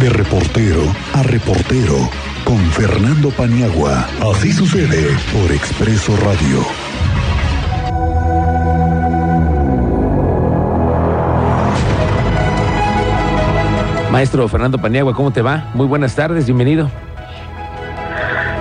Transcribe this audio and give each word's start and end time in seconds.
De 0.00 0.08
reportero 0.10 0.82
a 1.12 1.24
reportero 1.24 2.08
con 2.44 2.58
Fernando 2.70 3.30
Paniagua. 3.30 4.06
Así 4.32 4.52
sucede 4.52 5.08
por 5.32 5.50
Expreso 5.50 6.16
Radio. 6.18 6.64
Maestro 14.12 14.46
Fernando 14.46 14.78
Paniagua, 14.78 15.14
¿cómo 15.14 15.32
te 15.32 15.42
va? 15.42 15.68
Muy 15.74 15.88
buenas 15.88 16.14
tardes, 16.14 16.46
bienvenido. 16.46 16.88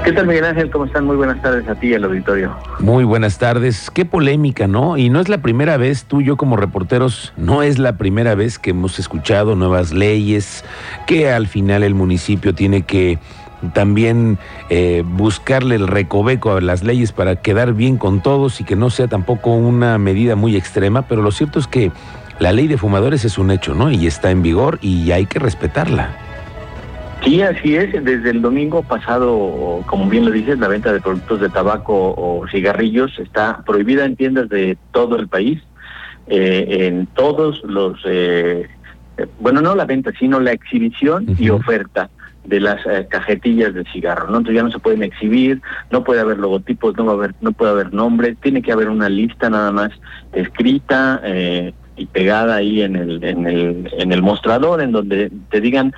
¿Qué 0.08 0.14
tal, 0.14 0.26
Miguel 0.26 0.46
Ángel? 0.46 0.72
¿Cómo 0.72 0.86
están? 0.86 1.04
Muy 1.04 1.18
buenas 1.18 1.42
tardes 1.42 1.68
a 1.68 1.76
ti 1.76 1.88
y 1.88 1.94
al 1.94 2.06
auditorio. 2.06 2.56
Muy 2.80 3.04
buenas 3.04 3.40
tardes. 3.40 3.90
Qué 3.90 4.06
polémica, 4.06 4.66
¿no? 4.66 4.96
Y 4.96 5.10
no 5.10 5.20
es 5.20 5.28
la 5.28 5.40
primera 5.40 5.76
vez, 5.76 6.06
tú 6.06 6.22
y 6.22 6.24
yo 6.24 6.38
como 6.38 6.56
reporteros, 6.56 7.34
no 7.36 7.62
es 7.62 7.78
la 7.78 7.98
primera 7.98 8.34
vez 8.34 8.58
que 8.58 8.70
hemos 8.70 9.00
escuchado 9.00 9.58
nuevas 9.58 9.92
leyes, 9.92 10.64
que 11.08 11.30
al 11.30 11.48
final 11.48 11.84
el 11.84 11.94
municipio 11.94 12.56
tiene 12.56 12.84
que 12.84 13.20
también 13.74 14.38
eh, 14.70 15.04
buscarle 15.06 15.76
el 15.76 15.90
recoveco 15.90 16.54
a 16.54 16.62
las 16.62 16.86
leyes 16.86 17.12
para 17.12 17.36
quedar 17.36 17.74
bien 17.74 17.98
con 17.98 18.22
todos 18.22 18.62
y 18.62 18.64
que 18.64 18.78
no 18.78 18.90
sea 18.90 19.10
tampoco 19.10 19.56
una 19.56 19.98
medida 19.98 20.38
muy 20.38 20.56
extrema, 20.56 21.02
pero 21.02 21.22
lo 21.22 21.34
cierto 21.34 21.60
es 21.60 21.68
que 21.68 21.92
la 22.40 22.54
ley 22.54 22.70
de 22.70 22.78
fumadores 22.78 23.26
es 23.26 23.38
un 23.38 23.52
hecho, 23.52 23.76
¿no? 23.76 23.92
Y 23.92 24.08
está 24.08 24.32
en 24.32 24.42
vigor 24.42 24.80
y 24.82 25.12
hay 25.12 25.26
que 25.26 25.40
respetarla. 25.40 26.27
Sí, 27.28 27.42
así 27.42 27.76
es. 27.76 27.92
Desde 28.06 28.30
el 28.30 28.42
domingo 28.42 28.84
pasado, 28.84 29.84
como 29.86 30.08
bien 30.08 30.24
lo 30.24 30.32
dices, 30.32 30.58
la 30.60 30.70
venta 30.70 30.94
de 30.94 31.02
productos 31.02 31.42
de 31.42 31.50
tabaco 31.50 32.14
o 32.18 32.48
cigarrillos 32.50 33.20
está 33.20 33.64
prohibida 33.66 34.06
en 34.06 34.16
tiendas 34.16 34.48
de 34.48 34.78
todo 34.94 35.18
el 35.18 35.28
país, 35.28 35.62
eh, 36.28 36.88
en 36.88 37.06
todos 37.08 37.62
los, 37.66 38.00
eh, 38.06 38.70
bueno, 39.42 39.60
no 39.60 39.76
la 39.76 39.84
venta, 39.84 40.14
sino 40.18 40.40
la 40.40 40.54
exhibición 40.54 41.26
y 41.38 41.50
oferta 41.50 42.10
de 42.46 42.62
las 42.62 42.86
eh, 42.86 43.08
cajetillas 43.10 43.74
de 43.74 43.84
cigarro, 43.92 44.28
¿no? 44.28 44.38
Entonces 44.38 44.56
ya 44.56 44.64
no 44.64 44.72
se 44.72 44.80
pueden 44.80 45.04
exhibir, 45.04 45.62
no 45.92 46.06
puede 46.06 46.22
haber 46.22 46.38
logotipos, 46.38 46.96
no 46.96 47.08
va 47.08 47.12
a 47.12 47.16
haber, 47.16 47.36
no 47.42 47.52
puede 47.52 47.72
haber 47.72 47.94
nombres, 47.94 48.38
tiene 48.42 48.62
que 48.62 48.72
haber 48.72 48.88
una 48.88 49.10
lista 49.10 49.50
nada 49.50 49.74
más 49.74 49.92
escrita 50.32 51.22
y 51.98 52.06
pegada 52.06 52.56
ahí 52.56 52.84
en 52.84 52.96
el, 52.96 53.22
en 53.22 53.48
el, 53.48 53.90
en 53.98 54.14
el 54.14 54.22
mostrador, 54.22 54.82
en 54.82 54.92
donde 54.94 55.32
te 55.50 55.60
digan 55.60 55.94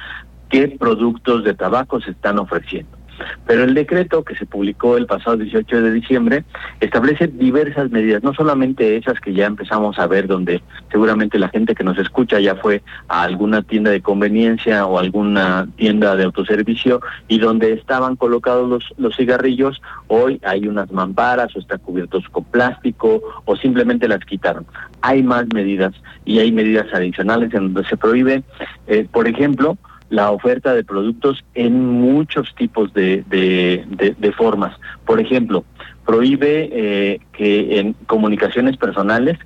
qué 0.49 0.67
productos 0.67 1.43
de 1.43 1.53
tabaco 1.53 2.01
se 2.01 2.11
están 2.11 2.39
ofreciendo. 2.39 2.99
Pero 3.45 3.63
el 3.63 3.73
decreto 3.73 4.23
que 4.23 4.35
se 4.35 4.45
publicó 4.45 4.97
el 4.97 5.05
pasado 5.05 5.37
18 5.37 5.81
de 5.81 5.91
diciembre 5.91 6.43
establece 6.79 7.27
diversas 7.27 7.91
medidas, 7.91 8.23
no 8.23 8.33
solamente 8.33 8.97
esas 8.97 9.19
que 9.19 9.33
ya 9.33 9.45
empezamos 9.45 9.99
a 9.99 10.07
ver, 10.07 10.27
donde 10.27 10.61
seguramente 10.91 11.39
la 11.39 11.49
gente 11.49 11.75
que 11.75 11.83
nos 11.83 11.97
escucha 11.97 12.39
ya 12.39 12.55
fue 12.55 12.81
a 13.07 13.23
alguna 13.23 13.61
tienda 13.61 13.91
de 13.91 14.01
conveniencia 14.01 14.85
o 14.85 14.99
alguna 14.99 15.67
tienda 15.75 16.15
de 16.15 16.23
autoservicio 16.25 17.01
y 17.27 17.39
donde 17.39 17.73
estaban 17.73 18.15
colocados 18.15 18.69
los, 18.69 18.93
los 18.97 19.15
cigarrillos, 19.15 19.81
hoy 20.07 20.39
hay 20.43 20.67
unas 20.67 20.91
mamparas 20.91 21.55
o 21.55 21.59
están 21.59 21.79
cubiertos 21.79 22.27
con 22.29 22.43
plástico 22.45 23.21
o 23.45 23.55
simplemente 23.55 24.07
las 24.07 24.23
quitaron. 24.25 24.65
Hay 25.01 25.23
más 25.23 25.45
medidas 25.53 25.93
y 26.25 26.39
hay 26.39 26.51
medidas 26.51 26.87
adicionales 26.93 27.53
en 27.53 27.73
donde 27.73 27.89
se 27.89 27.97
prohíbe, 27.97 28.43
eh, 28.87 29.07
por 29.11 29.27
ejemplo, 29.27 29.77
la 30.09 30.31
oferta 30.31 30.73
de 30.73 30.83
productos 30.83 31.43
en 31.53 31.85
muchos 31.85 32.53
tipos 32.55 32.93
de, 32.93 33.23
de, 33.27 34.31
formas. 34.33 34.75
Por 35.05 35.19
ejemplo, 35.19 35.65
prohíbe 36.05 36.69
eh, 36.71 37.19
que 37.33 37.79
en 37.79 37.93
comunicaciones 38.07 38.77
personales, 38.77 39.37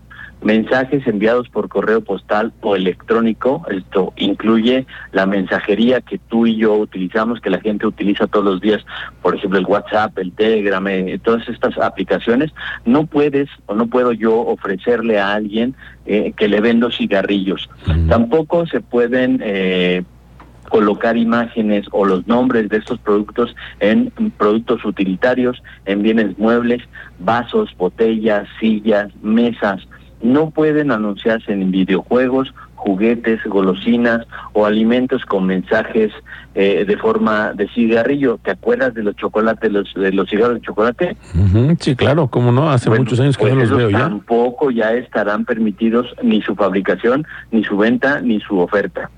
mensajes 0.41 1.07
enviados 1.07 1.49
por 1.49 1.69
correo 1.69 2.01
postal 2.01 2.53
o 2.61 2.75
electrónico, 2.75 3.65
esto 3.69 4.13
incluye 4.17 4.85
la 5.11 5.25
mensajería 5.25 6.01
que 6.01 6.17
tú 6.17 6.45
y 6.45 6.57
yo 6.57 6.75
utilizamos, 6.75 7.39
que 7.39 7.49
la 7.49 7.61
gente 7.61 7.87
utiliza 7.87 8.27
todos 8.27 8.45
los 8.45 8.61
días, 8.61 8.85
por 9.21 9.35
ejemplo 9.35 9.59
el 9.59 9.65
WhatsApp, 9.65 10.17
el 10.19 10.33
Telegram, 10.33 10.85
eh, 10.87 11.19
todas 11.23 11.47
estas 11.47 11.77
aplicaciones, 11.77 12.51
no 12.85 13.05
puedes 13.05 13.49
o 13.67 13.75
no 13.75 13.87
puedo 13.87 14.11
yo 14.11 14.37
ofrecerle 14.37 15.19
a 15.19 15.33
alguien 15.33 15.75
eh, 16.05 16.33
que 16.35 16.49
le 16.49 16.59
vendo 16.59 16.91
cigarrillos. 16.91 17.69
Tampoco 18.09 18.67
se 18.67 18.81
pueden 18.81 19.41
eh, 19.43 20.03
colocar 20.73 21.15
imágenes 21.15 21.85
o 21.91 22.03
los 22.03 22.27
nombres 22.27 22.67
de 22.67 22.77
estos 22.77 22.97
productos 22.97 23.55
en 23.79 24.11
productos 24.39 24.83
utilitarios, 24.83 25.61
en 25.85 26.01
bienes 26.01 26.35
muebles, 26.39 26.81
vasos, 27.19 27.69
botellas, 27.77 28.47
sillas, 28.59 29.15
mesas. 29.21 29.87
No 30.23 30.49
pueden 30.49 30.89
anunciarse 30.89 31.53
en 31.53 31.69
videojuegos, 31.69 32.55
juguetes, 32.73 33.43
golosinas 33.43 34.25
o 34.53 34.65
alimentos 34.65 35.23
con 35.25 35.45
mensajes 35.45 36.11
eh, 36.55 36.85
de 36.87 36.97
forma 36.97 37.53
de 37.53 37.67
cigarrillo. 37.67 38.39
¿Te 38.43 38.49
acuerdas 38.49 38.95
de 38.95 39.03
los 39.03 39.15
chocolates, 39.15 39.71
los, 39.71 39.93
de 39.93 40.11
los 40.11 40.27
cigarros 40.27 40.55
de 40.55 40.61
chocolate? 40.61 41.17
sí, 41.81 41.95
claro, 41.95 42.25
cómo 42.29 42.51
no, 42.51 42.71
hace 42.71 42.89
muchos 42.89 43.19
años 43.19 43.37
que 43.37 43.45
no 43.45 43.57
pues 43.57 43.69
los 43.69 43.77
veo 43.77 43.91
ya. 43.91 43.99
Tampoco 43.99 44.71
ya 44.71 44.91
estarán 44.93 45.45
permitidos 45.45 46.07
ni 46.23 46.41
su 46.41 46.55
fabricación, 46.55 47.27
ni 47.51 47.63
su 47.63 47.77
venta, 47.77 48.21
ni 48.21 48.39
su 48.39 48.57
oferta. 48.57 49.11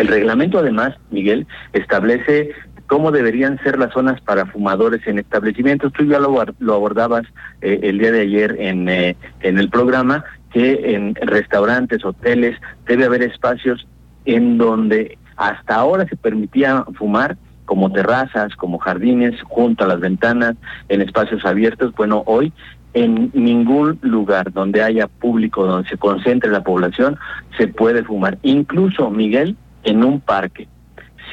El 0.00 0.08
reglamento 0.08 0.58
además, 0.58 0.94
Miguel, 1.10 1.46
establece 1.74 2.52
cómo 2.86 3.12
deberían 3.12 3.62
ser 3.62 3.78
las 3.78 3.92
zonas 3.92 4.18
para 4.22 4.46
fumadores 4.46 5.06
en 5.06 5.18
establecimientos. 5.18 5.92
Tú 5.92 6.04
ya 6.04 6.18
lo, 6.18 6.40
abordabas 6.40 7.24
eh, 7.60 7.80
el 7.82 7.98
día 7.98 8.10
de 8.10 8.22
ayer 8.22 8.56
en, 8.58 8.88
eh, 8.88 9.14
en 9.40 9.58
el 9.58 9.68
programa, 9.68 10.24
que 10.54 10.94
en 10.94 11.14
restaurantes, 11.16 12.02
hoteles, 12.02 12.58
debe 12.86 13.04
haber 13.04 13.22
espacios 13.22 13.86
en 14.24 14.56
donde 14.56 15.18
hasta 15.36 15.74
ahora 15.74 16.06
se 16.08 16.16
permitía 16.16 16.82
fumar, 16.94 17.36
como 17.66 17.92
terrazas, 17.92 18.56
como 18.56 18.78
jardines, 18.78 19.38
junto 19.42 19.84
a 19.84 19.88
las 19.88 20.00
ventanas, 20.00 20.56
en 20.88 21.02
espacios 21.02 21.44
abiertos. 21.44 21.94
Bueno, 21.94 22.22
hoy 22.24 22.54
en 22.94 23.30
ningún 23.34 23.98
lugar 24.00 24.50
donde 24.50 24.82
haya 24.82 25.08
público, 25.08 25.66
donde 25.66 25.90
se 25.90 25.98
concentre 25.98 26.50
la 26.50 26.64
población, 26.64 27.18
se 27.58 27.68
puede 27.68 28.02
fumar. 28.02 28.38
Incluso, 28.42 29.10
Miguel, 29.10 29.56
en 29.84 30.04
un 30.04 30.20
parque, 30.20 30.68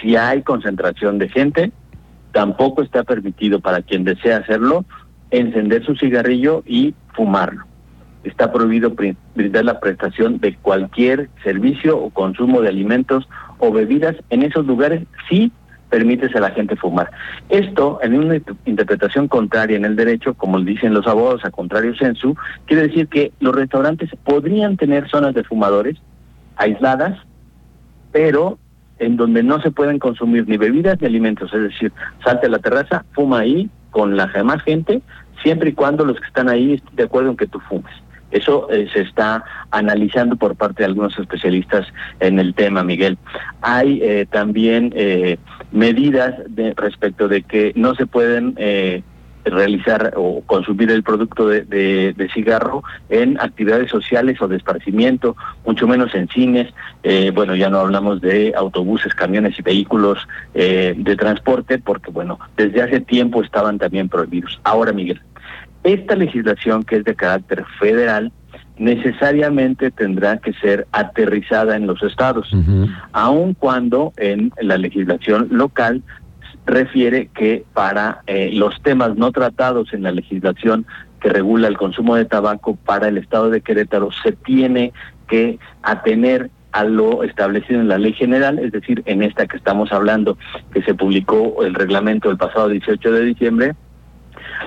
si 0.02 0.16
hay 0.16 0.42
concentración 0.44 1.18
de 1.18 1.30
gente, 1.30 1.72
tampoco 2.32 2.84
está 2.84 3.04
permitido 3.04 3.60
para 3.60 3.82
quien 3.82 4.04
desea 4.04 4.38
hacerlo 4.38 4.86
encender 5.32 5.86
su 5.86 5.96
cigarrillo 5.96 6.64
y 6.66 6.94
fumarlo. 7.14 7.66
Está 8.24 8.52
prohibido 8.52 8.94
brindar 9.36 9.66
la 9.66 9.80
prestación 9.80 10.40
de 10.40 10.56
cualquier 10.56 11.30
servicio 11.44 11.98
o 11.98 12.10
consumo 12.10 12.62
de 12.62 12.70
alimentos 12.70 13.28
o 13.58 13.72
bebidas 13.72 14.16
en 14.30 14.44
esos 14.44 14.66
lugares 14.66 15.04
si 15.30 15.52
permites 15.90 16.36
a 16.36 16.42
la 16.42 16.52
gente 16.52 16.76
fumar. 16.76 17.10
Esto, 17.50 18.00
en 18.04 18.20
una 18.20 18.36
interpretación 18.66 19.28
contraria 19.28 19.78
en 19.78 19.86
el 19.86 19.96
derecho, 19.96 20.34
como 20.34 20.60
dicen 20.60 20.94
los 20.94 21.08
abogados 21.08 21.46
a 21.46 21.52
contrario 21.52 21.96
censu, 21.98 22.36
quiere 22.66 22.88
decir 22.88 23.08
que 23.08 23.32
los 23.40 23.56
restaurantes 23.56 24.10
podrían 24.26 24.76
tener 24.76 25.10
zonas 25.10 25.34
de 25.34 25.46
fumadores 25.46 25.98
aisladas 26.58 27.18
pero 28.12 28.58
en 29.00 29.18
donde 29.18 29.44
no 29.44 29.62
se 29.62 29.72
pueden 29.72 30.00
consumir 30.00 30.48
ni 30.48 30.58
bebidas 30.58 31.00
ni 31.00 31.08
alimentos, 31.08 31.54
es 31.54 31.62
decir, 31.62 31.92
salte 32.24 32.48
a 32.48 32.50
la 32.50 32.60
terraza, 32.60 33.06
fuma 33.14 33.40
ahí 33.40 33.70
con 33.92 34.16
la 34.16 34.28
demás 34.28 34.62
gente, 34.64 35.02
siempre 35.44 35.70
y 35.70 35.74
cuando 35.74 36.06
los 36.06 36.20
que 36.20 36.28
están 36.28 36.50
ahí 36.50 36.74
estén 36.74 36.96
de 36.96 37.04
acuerdo 37.04 37.32
en 37.32 37.38
que 37.38 37.48
tú 37.48 37.60
fumes. 37.60 37.94
Eso 38.32 38.70
eh, 38.70 38.88
se 38.92 39.02
está 39.02 39.44
analizando 39.72 40.36
por 40.36 40.56
parte 40.56 40.84
de 40.84 40.86
algunos 40.86 41.18
especialistas 41.18 41.88
en 42.20 42.40
el 42.40 42.54
tema, 42.56 42.84
Miguel. 42.84 43.18
Hay 43.62 44.02
eh, 44.04 44.28
también 44.30 44.92
eh, 44.96 45.38
medidas 45.72 46.36
de, 46.50 46.74
respecto 46.76 47.30
de 47.30 47.44
que 47.44 47.72
no 47.76 47.96
se 47.96 48.06
pueden 48.06 48.56
realizar 49.50 50.14
o 50.16 50.42
consumir 50.46 50.92
el 50.92 51.04
producto 51.04 51.48
de, 51.48 51.64
de, 51.64 52.30
cigarro 52.34 52.84
en 53.10 53.40
actividades 53.40 53.90
sociales 53.90 54.42
o 54.42 54.48
de 54.48 54.58
esparcimiento, 54.58 55.36
mucho 55.66 55.88
menos 55.88 56.14
en 56.16 56.28
cines. 56.28 56.74
Eh, 57.04 57.32
bueno, 57.34 57.56
ya 57.56 57.70
no 57.70 57.80
hablamos 57.80 58.22
de 58.22 58.54
autobuses, 58.56 59.14
camiones 59.14 59.58
y 59.60 59.62
vehículos 59.62 60.28
eh, 60.54 60.94
de 60.98 61.16
transporte, 61.16 61.80
porque 61.80 62.12
bueno, 62.12 62.40
desde 62.56 62.82
hace 62.82 63.02
tiempo 63.02 63.44
estaban 63.44 63.78
también 63.78 64.10
prohibidos. 64.10 64.60
Ahora, 64.64 64.92
Miguel, 64.92 65.22
esta 65.84 66.16
legislación 66.16 66.84
que 66.84 66.98
es 66.98 67.04
de 67.04 67.16
carácter 67.16 67.66
federal 67.80 68.32
necesariamente 68.78 69.92
tendrá 69.92 70.38
que 70.38 70.54
ser 70.54 70.88
aterrizada 70.92 71.76
en 71.76 71.88
los 71.88 72.04
estados, 72.04 72.52
aun 73.12 73.54
cuando 73.56 74.14
en 74.18 74.52
la 74.62 74.78
legislación 74.78 75.48
local 75.52 76.04
refiere 76.68 77.30
que 77.34 77.64
para 77.74 78.22
eh, 78.28 78.52
los 78.54 78.80
temas 78.84 79.16
no 79.16 79.32
tratados 79.32 79.94
en 79.94 80.04
la 80.04 80.12
legislación 80.12 80.86
que 81.22 81.30
regula 81.30 81.68
el 81.68 81.78
consumo 81.78 82.16
de 82.16 82.26
tabaco 82.26 82.76
para 82.76 83.08
el 83.08 83.18
Estado 83.18 83.50
de 83.50 83.62
Querétaro 83.62 84.12
se 84.12 84.34
tiene 84.34 84.94
que 85.28 85.58
atener 85.82 86.52
a 86.74 86.84
lo 86.84 87.24
establecido 87.24 87.82
en 87.82 87.88
la 87.88 87.98
ley 87.98 88.14
general, 88.14 88.60
es 88.60 88.72
decir, 88.72 89.02
en 89.06 89.24
esta 89.24 89.48
que 89.48 89.58
estamos 89.58 89.92
hablando, 89.92 90.38
que 90.74 90.84
se 90.84 90.94
publicó 90.94 91.64
el 91.64 91.74
reglamento 91.74 92.30
el 92.30 92.38
pasado 92.38 92.70
18 92.70 93.12
de 93.12 93.26
diciembre, 93.26 93.76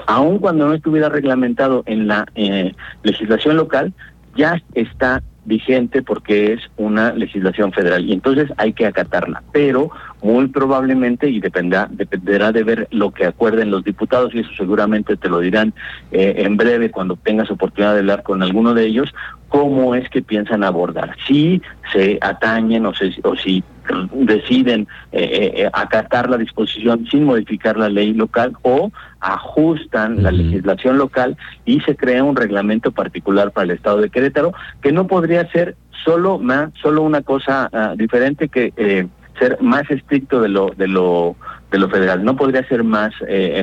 aun 0.07 0.39
cuando 0.39 0.67
no 0.67 0.75
estuviera 0.75 1.09
reglamentado 1.09 1.85
en 1.87 2.09
la 2.09 2.27
eh, 2.35 2.73
legislación 3.05 3.57
local, 3.57 3.93
ya 4.35 4.61
está 4.75 5.23
vigente 5.45 6.03
porque 6.03 6.55
es 6.55 6.61
una 6.77 7.13
legislación 7.13 7.73
federal 7.73 8.05
y 8.05 8.13
entonces 8.13 8.51
hay 8.57 8.73
que 8.73 8.87
acatarla. 8.87 9.43
Pero 9.53 9.91
muy 10.23 10.49
probablemente, 10.49 11.29
y 11.29 11.41
dependerá, 11.41 11.89
dependerá 11.91 12.53
de 12.53 12.63
ver 12.63 12.89
lo 12.91 13.11
que 13.11 13.27
acuerden 13.27 13.71
los 13.71 13.85
diputados, 13.85 14.35
y 14.35 14.41
eso 14.41 14.51
seguramente 14.57 15.17
te 15.17 15.29
lo 15.29 15.41
dirán 15.41 15.73
eh, 16.13 16.35
en 16.39 16.57
breve 16.57 16.91
cuando 16.91 17.17
tengas 17.17 17.51
oportunidad 17.51 17.95
de 17.95 18.01
hablar 18.01 18.23
con 18.23 18.43
alguno 18.43 18.75
de 18.75 18.87
ellos, 18.87 19.13
cómo 19.49 19.95
es 19.95 20.09
que 20.09 20.23
piensan 20.23 20.63
abordar. 20.63 21.17
Si 21.27 21.61
se 21.93 22.19
atañen 22.21 22.87
o, 22.87 22.93
o 23.25 23.37
si 23.37 23.65
deciden 24.13 24.87
eh, 25.13 25.53
eh, 25.55 25.71
acatar 25.73 26.31
la 26.31 26.37
disposición 26.37 27.07
sin 27.11 27.25
modificar 27.25 27.77
la 27.77 27.89
ley 27.89 28.15
local 28.15 28.53
o 28.63 28.93
ajustan 29.21 30.23
la 30.23 30.31
legislación 30.31 30.99
local 30.99 31.37
y 31.65 31.81
se 31.81 31.97
crea 31.97 32.23
un 32.23 32.37
reglamento 32.37 32.93
particular 32.93 33.51
para 33.51 33.65
el 33.65 33.71
estado 33.73 34.01
de 34.01 34.11
Querétaro 34.11 34.53
que 34.81 34.93
no 34.93 35.07
podría 35.07 35.51
ser 35.51 35.77
solo 36.05 36.39
más 36.39 36.71
solo 36.81 37.03
una 37.03 37.23
cosa 37.23 37.69
ah, 37.73 37.95
diferente 37.97 38.49
que 38.49 38.73
eh, 38.77 39.07
ser 39.41 39.59
más 39.61 39.91
estricto 39.91 40.41
de 40.41 40.49
lo 40.49 40.71
de 40.77 40.87
lo 40.87 41.35
de 41.73 41.79
lo 41.79 41.89
federal. 41.89 42.25
No 42.25 42.37
podría 42.37 42.63
ser 42.69 42.85
más 42.85 43.13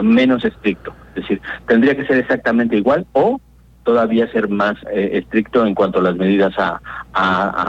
menos 0.04 0.44
estricto. 0.44 0.94
Es 1.16 1.22
decir 1.22 1.42
tendría 1.68 1.96
que 1.96 2.06
ser 2.06 2.18
exactamente 2.18 2.76
igual 2.76 3.08
o 3.14 3.40
todavía 3.88 4.30
ser 4.34 4.50
más 4.50 4.76
eh, 4.92 5.12
estricto 5.14 5.66
en 5.66 5.74
cuanto 5.74 6.00
a 6.00 6.02
las 6.02 6.18
medidas 6.18 6.54
a, 6.60 6.82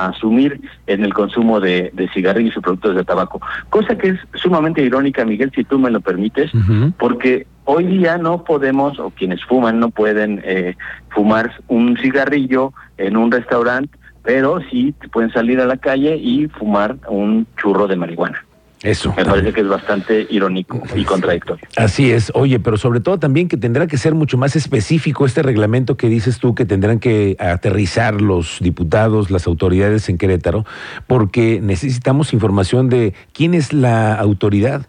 asumir 0.08 0.60
en 0.88 1.04
el 1.04 1.14
consumo 1.14 1.60
de, 1.60 1.92
cigarrillos 2.12 2.56
y 2.56 2.60
productos 2.60 2.96
de 2.96 3.04
tabaco. 3.04 3.40
Cosa 3.70 3.96
que 3.96 4.08
es 4.08 4.18
sumamente 4.34 4.82
irónica, 4.82 5.24
Miguel, 5.24 5.52
si 5.54 5.62
tú 5.62 5.78
me 5.78 5.90
lo 5.90 6.00
permites, 6.00 6.50
porque 6.98 7.46
hoy 7.64 7.84
día 7.84 8.18
no 8.18 8.42
podemos, 8.42 8.98
o 8.98 9.10
quienes 9.10 9.42
fuman 9.44 9.78
no 9.78 9.90
pueden 9.90 10.42
eh, 10.44 10.74
fumar 11.10 11.52
un 11.68 11.96
cigarrillo 11.96 12.72
en 12.98 13.16
un 13.16 13.30
restaurante, 13.30 13.96
pero 14.28 14.60
sí 14.70 14.94
pueden 15.10 15.32
salir 15.32 15.58
a 15.58 15.64
la 15.64 15.78
calle 15.78 16.14
y 16.18 16.48
fumar 16.48 16.98
un 17.08 17.46
churro 17.56 17.86
de 17.86 17.96
marihuana. 17.96 18.44
Eso. 18.82 19.14
Me 19.16 19.24
parece 19.24 19.54
que 19.54 19.62
es 19.62 19.68
bastante 19.68 20.26
irónico 20.28 20.82
y 20.94 21.02
contradictorio. 21.04 21.66
Así 21.78 22.12
es. 22.12 22.30
Oye, 22.34 22.60
pero 22.60 22.76
sobre 22.76 23.00
todo 23.00 23.18
también 23.18 23.48
que 23.48 23.56
tendrá 23.56 23.86
que 23.86 23.96
ser 23.96 24.14
mucho 24.14 24.36
más 24.36 24.54
específico 24.54 25.24
este 25.24 25.42
reglamento 25.42 25.96
que 25.96 26.10
dices 26.10 26.40
tú 26.40 26.54
que 26.54 26.66
tendrán 26.66 26.98
que 26.98 27.36
aterrizar 27.38 28.20
los 28.20 28.58
diputados, 28.60 29.30
las 29.30 29.46
autoridades 29.46 30.10
en 30.10 30.18
Querétaro, 30.18 30.66
porque 31.06 31.60
necesitamos 31.62 32.34
información 32.34 32.90
de 32.90 33.14
quién 33.32 33.54
es 33.54 33.72
la 33.72 34.14
autoridad 34.14 34.88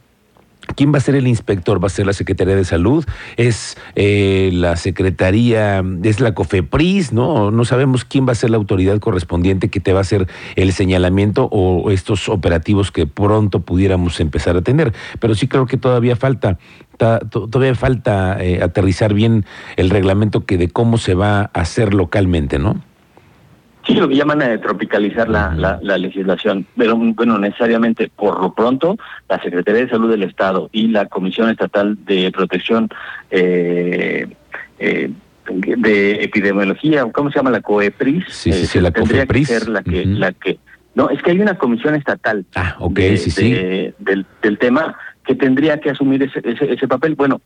¿Quién 0.75 0.93
va 0.93 0.97
a 0.97 1.01
ser 1.01 1.15
el 1.15 1.27
inspector? 1.27 1.81
¿Va 1.81 1.87
a 1.87 1.89
ser 1.89 2.05
la 2.05 2.13
Secretaría 2.13 2.55
de 2.55 2.65
Salud? 2.65 3.05
¿Es 3.37 3.77
eh, 3.95 4.49
la 4.53 4.75
Secretaría, 4.75 5.83
es 6.03 6.19
la 6.19 6.33
COFEPRIS? 6.33 7.11
¿no? 7.13 7.51
No 7.51 7.65
sabemos 7.65 8.05
quién 8.05 8.27
va 8.27 8.31
a 8.31 8.35
ser 8.35 8.49
la 8.49 8.57
autoridad 8.57 8.99
correspondiente 8.99 9.69
que 9.69 9.79
te 9.79 9.93
va 9.93 9.99
a 9.99 10.01
hacer 10.01 10.27
el 10.55 10.71
señalamiento 10.71 11.49
o 11.51 11.91
estos 11.91 12.29
operativos 12.29 12.91
que 12.91 13.07
pronto 13.07 13.61
pudiéramos 13.61 14.19
empezar 14.19 14.55
a 14.57 14.61
tener. 14.61 14.93
Pero 15.19 15.35
sí 15.35 15.47
creo 15.47 15.65
que 15.65 15.77
todavía 15.77 16.15
falta 16.15 16.57
todavía 17.29 17.75
falta 17.75 18.43
eh, 18.43 18.61
aterrizar 18.61 19.13
bien 19.13 19.45
el 19.77 19.89
reglamento 19.89 20.45
que 20.45 20.57
de 20.57 20.67
cómo 20.67 20.97
se 20.97 21.13
va 21.13 21.41
a 21.41 21.45
hacer 21.53 21.93
localmente, 21.93 22.59
¿no? 22.59 22.81
Sí, 23.85 23.93
lo 23.93 24.07
que 24.07 24.15
llaman 24.15 24.41
a 24.41 24.59
tropicalizar 24.59 25.29
la, 25.29 25.79
la, 25.81 25.97
legislación, 25.97 26.65
pero 26.77 26.95
bueno, 26.97 27.37
necesariamente 27.39 28.09
por 28.13 28.39
lo 28.41 28.53
pronto 28.53 28.97
la 29.27 29.41
Secretaría 29.41 29.85
de 29.85 29.89
Salud 29.89 30.11
del 30.11 30.23
Estado 30.23 30.69
y 30.71 30.89
la 30.89 31.05
Comisión 31.07 31.49
Estatal 31.49 31.97
de 32.05 32.31
Protección 32.31 32.89
eh, 33.31 34.27
eh, 34.79 35.11
de 35.49 36.23
Epidemiología, 36.23 37.05
¿cómo 37.11 37.31
se 37.31 37.39
llama 37.39 37.49
la 37.49 37.61
COEPRIS? 37.61 38.25
Sí, 38.27 38.51
sí, 38.51 38.67
sí 38.67 38.79
la 38.81 38.91
tendría 38.91 39.25
que 39.25 39.45
ser 39.45 39.69
la 39.69 39.81
que, 39.81 40.05
la 40.05 40.33
que, 40.33 40.59
no, 40.93 41.09
es 41.09 41.23
que 41.23 41.31
hay 41.31 41.39
una 41.39 41.57
comisión 41.57 41.95
estatal 41.95 42.45
ah, 42.55 42.75
okay, 42.79 43.17
sí, 43.17 43.31
sí. 43.31 43.53
del, 43.97 44.25
del 44.41 44.57
tema 44.59 44.95
que 45.25 45.35
tendría 45.35 45.79
que 45.79 45.91
asumir 45.91 46.23
ese, 46.23 46.41
ese, 46.43 46.73
ese 46.73 46.87
papel. 46.87 47.15
Bueno, 47.15 47.41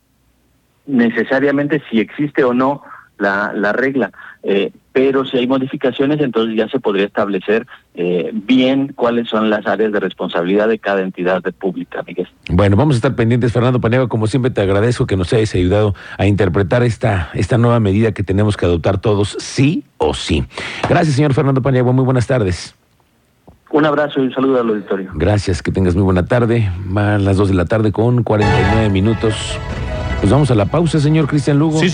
necesariamente 0.86 1.82
si 1.90 2.00
existe 2.00 2.44
o 2.44 2.54
no 2.54 2.82
la, 3.18 3.54
la 3.54 3.74
regla. 3.74 4.12
Eh, 4.44 4.72
pero 4.92 5.26
si 5.26 5.38
hay 5.38 5.48
modificaciones, 5.48 6.22
entonces 6.22 6.56
ya 6.56 6.68
se 6.68 6.80
podría 6.80 7.06
establecer 7.06 7.66
eh, 7.96 8.30
bien 8.34 8.94
cuáles 8.96 9.28
son 9.28 9.50
las 9.50 9.66
áreas 9.66 9.92
de 9.92 10.00
responsabilidad 10.00 10.68
de 10.68 10.78
cada 10.78 11.02
entidad 11.02 11.42
de 11.42 11.52
pública, 11.52 12.04
Miguel. 12.06 12.28
Bueno, 12.50 12.76
vamos 12.76 12.96
a 12.96 12.98
estar 12.98 13.16
pendientes, 13.16 13.52
Fernando 13.52 13.82
Paniagua. 13.82 14.08
Como 14.08 14.28
siempre, 14.28 14.52
te 14.52 14.62
agradezco 14.62 15.08
que 15.08 15.18
nos 15.18 15.34
hayas 15.34 15.56
ayudado 15.56 15.96
a 16.18 16.28
interpretar 16.28 16.84
esta, 16.84 17.32
esta 17.34 17.58
nueva 17.58 17.80
medida 17.80 18.12
que 18.12 18.22
tenemos 18.22 18.56
que 18.56 18.66
adoptar 18.66 19.00
todos, 19.00 19.36
sí 19.40 19.84
o 19.98 20.14
sí. 20.14 20.44
Gracias, 20.88 21.16
señor 21.16 21.34
Fernando 21.34 21.62
Paniagua. 21.62 21.92
Muy 21.92 22.06
buenas 22.06 22.28
tardes. 22.28 22.76
Un 23.72 23.86
abrazo 23.86 24.20
y 24.20 24.28
un 24.28 24.34
saludo 24.34 24.62
al 24.62 24.70
auditorio. 24.70 25.10
Gracias, 25.16 25.64
que 25.64 25.72
tengas 25.72 25.96
muy 25.96 26.04
buena 26.04 26.28
tarde. 26.28 26.72
Van 26.86 27.26
las 27.26 27.38
dos 27.38 27.48
de 27.48 27.56
la 27.56 27.66
tarde 27.66 27.92
con 27.92 28.22
49 28.22 28.90
minutos. 28.90 29.58
Pues 30.24 30.32
vamos 30.32 30.50
a 30.52 30.56
la 30.56 30.68
pausa, 30.68 31.02
señor 31.02 31.28
Cristian 31.28 31.60
Lugo. 31.60 31.80